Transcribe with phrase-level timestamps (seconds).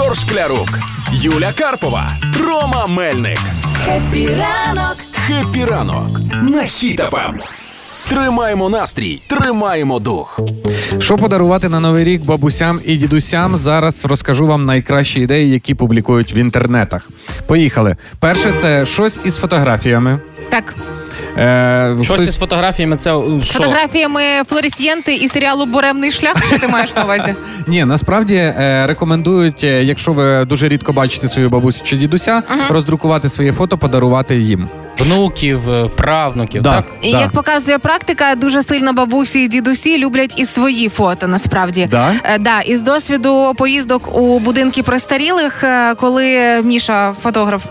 [0.00, 0.68] Ігор Шклярук,
[1.12, 2.10] Юля Карпова,
[2.46, 3.38] Рома Мельник.
[3.84, 4.96] Happy ранок!
[5.12, 7.40] Happy ранок на Хіт FM.
[8.08, 10.40] Тримаємо настрій, тримаємо дух.
[10.98, 13.58] Що подарувати на новий рік бабусям і дідусям?
[13.58, 17.10] Зараз розкажу вам найкращі ідеї, які публікують в інтернетах.
[17.46, 17.96] Поїхали.
[18.18, 20.20] Перше, це щось із фотографіями.
[20.50, 20.74] Так,
[21.38, 23.54] Е, Щось хтось- із фотографіями це е, що?
[23.54, 26.44] фотографіями флорісьєнти і серіалу Буремний шлях.
[26.46, 27.34] Що ти маєш на увазі?
[27.66, 33.28] Ні, насправді е, рекомендують, е, якщо ви дуже рідко бачите свою бабусю чи дідуся, роздрукувати
[33.28, 34.68] своє фото, подарувати їм.
[35.00, 36.74] Внуків, е, правнуків, Да.
[36.74, 36.84] так?
[37.02, 37.20] І Да.
[37.20, 41.26] як показує практика, дуже сильно бабусі і дідусі люблять і свої фото.
[41.28, 42.12] Насправді, Да?
[42.24, 47.62] Е, да, із досвіду поїздок у будинки престарілих, е, коли Міша, фотограф,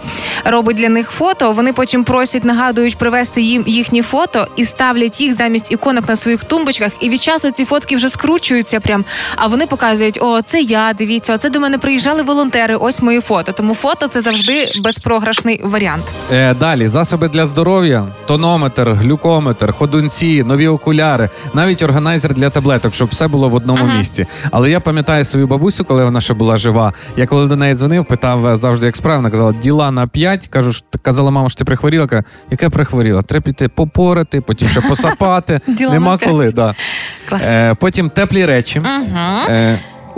[0.45, 5.33] робить для них фото, вони потім просять, нагадують привезти їм їхні фото і ставлять їх
[5.33, 6.91] замість іконок на своїх тумбочках.
[6.99, 9.05] І від часу ці фотки вже скручуються прям.
[9.35, 12.75] А вони показують: о, це я, дивіться, оце до мене приїжджали волонтери.
[12.75, 13.51] Ось мої фото.
[13.51, 16.03] Тому фото це завжди безпрограшний варіант.
[16.31, 23.09] Е, далі засоби для здоров'я, тонометр, глюкометр, ходунці, нові окуляри, навіть органайзер для таблеток, щоб
[23.09, 23.97] все було в одному Ага.
[23.97, 24.25] місці.
[24.51, 26.93] Але я пам'ятаю свою бабусю, коли вона ще була жива.
[27.17, 30.47] Я коли до неї дзвонив, питав е, завжди, як справа, вона казала, діла на 5.
[30.47, 32.07] Кажу, казала, мама, що ти прихворіла.
[32.07, 33.21] Каже, яке прихворіла?
[33.21, 35.59] Треба піти попорати, потім ще посапати.
[35.79, 36.51] Нема коли.
[37.29, 37.41] Клас.
[37.45, 38.81] Е, потім теплі речі.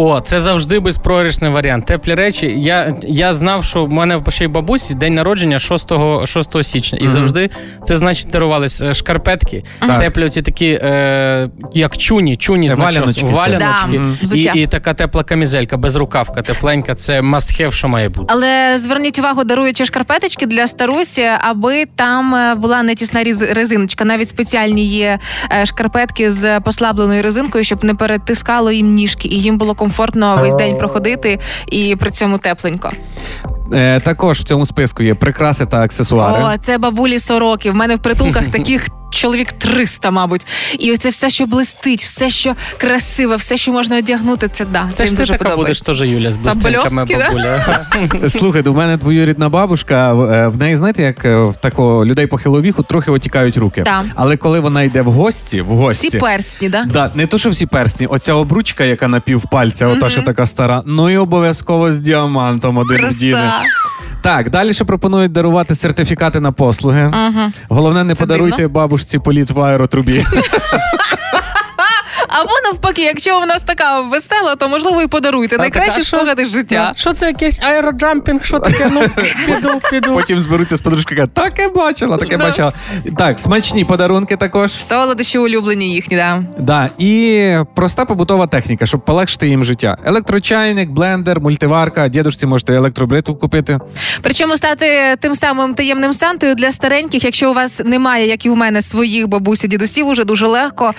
[0.03, 1.85] О, це завжди безпрограшний варіант.
[1.85, 2.53] Теплі речі.
[2.57, 5.91] Я, я знав, що в мене ще й бабусі день народження 6,
[6.25, 6.97] 6 січня.
[7.01, 7.13] І Мгм.
[7.13, 7.49] завжди
[7.87, 9.99] це значить дарувались е, шкарпетки, Так.
[9.99, 13.25] теплі оці такі, е, як чуні, чуні Е, з валяночки.
[13.25, 14.01] валяночки.
[14.23, 16.95] Да, І, і така тепла камізелька, безрукавка, тепленька.
[16.95, 18.27] Це must have, що має бути.
[18.29, 24.05] Але зверніть увагу, даруючи шкарпеточки для старусі, аби там е, була не тісна різ- резиночка.
[24.05, 25.19] Навіть спеціальні є
[25.65, 29.90] шкарпетки з послабленою резинкою, щоб не перетискало їм ніжки, і їм було комфортно
[30.41, 32.89] весь день проходити і при цьому тепленько.
[33.73, 36.43] Е, також в цьому списку є прикраси та аксесуари.
[36.43, 37.71] О, це бабулі сороки.
[37.71, 38.87] В мене в притулках таких.
[39.13, 40.45] Чоловік 300, мабуть,
[40.79, 44.89] і це все, що блистить, все, що красиве, все, що можна одягнути, це да.
[44.93, 45.83] Це їм ж ти дуже така подобається.
[45.85, 47.27] будеш теж, Юля, з блистинками бльостки, да?
[47.27, 48.29] бабуля.
[48.29, 50.09] Слухайте, у мене двоюрідна бабушка.
[50.13, 53.81] е, В неї, знаєте, як е, в такого людей похилого віку трохи отікають руки.
[53.81, 54.03] Так.
[54.15, 56.07] Але коли вона йде в гості, в гості.
[56.07, 56.85] Всі персні, да?
[56.85, 60.81] Да, не то, що всі персні, оця обручка, яка на півпальця, ота що така стара,
[60.85, 63.31] ну і обов'язково з діамантом один вдіне.
[63.33, 63.60] Краса.
[64.21, 67.11] Так, далі ще пропонують дарувати сертифікати на послуги.
[67.69, 68.73] Головне, не Це подаруйте дивно.
[68.73, 70.25] бабушці політ в аеротрубі.
[72.31, 75.71] Або навпаки, якщо у нас така весела, то можливо і подаруйте.
[75.91, 76.01] Що?
[76.03, 76.91] спогади життя.
[76.95, 78.43] Що це якийсь аероджампінг?
[78.45, 78.89] Що таке?
[78.93, 79.01] Ну,
[79.45, 80.13] піду, піду.
[80.13, 82.45] Потім зберуться з подружкою, кажуть, таке бачила, таке Да.
[82.45, 82.73] бачила.
[83.17, 84.71] Так, смачні подарунки також.
[84.71, 86.43] Солодощі улюблені їхні, да.
[86.59, 89.97] Да, і проста побутова техніка, щоб полегшити їм життя.
[90.05, 93.79] Електрочайник, блендер, мультиварка, дідушці можете електробритву купити.
[94.21, 98.55] Причому стати тим самим таємним сантою для стареньких, якщо у вас немає, як і у
[98.55, 100.93] мене, своїх бабусі, дідусів, уже дуже легко,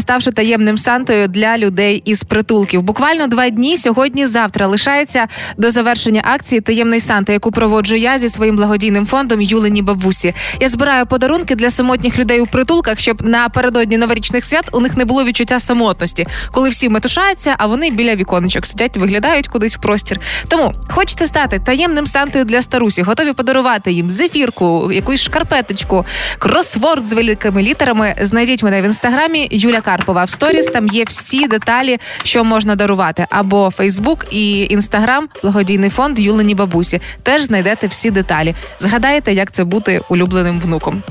[0.00, 2.82] ставши таємним сантою для людей із притулків.
[2.82, 8.56] Буквально два дні сьогодні-завтра лишається до завершення акції Таємний Санта, яку проводжу я зі своїм
[8.56, 10.34] благодійним фондом Юлені Бабусі.
[10.60, 15.04] Я збираю подарунки для самотніх людей у притулках, щоб напередодні новорічних свят у них не
[15.04, 20.20] було відчуття самотності, коли всі метушаються, а вони біля віконечок сидять, виглядають кудись в простір.
[20.48, 26.04] Тому хочете стати таємним сантою для старусі, готові подарувати їм зефірку, якусь шкарпеточку,
[26.38, 28.14] кросворд з великими літерами.
[28.20, 30.24] Знайдіть мене в інстаграмі Юля Карпова.
[30.24, 30.30] В
[30.62, 33.26] сторіс там є всі деталі, що можна дарувати.
[33.30, 37.00] Або Фейсбук і Інстаграм, благодійний фонд Юлені Бабусі.
[37.22, 38.54] Теж знайдете всі деталі.
[38.80, 41.02] Згадаєте, як це бути улюбленим внуком.